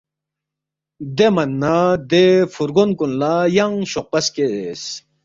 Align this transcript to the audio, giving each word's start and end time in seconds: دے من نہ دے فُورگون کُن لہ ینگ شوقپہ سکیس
دے 1.17 1.27
من 1.35 1.49
نہ 1.61 1.75
دے 2.09 2.23
فُورگون 2.53 2.89
کُن 2.97 3.11
لہ 3.19 3.33
ینگ 3.55 3.77
شوقپہ 3.91 4.19
سکیس 4.25 4.81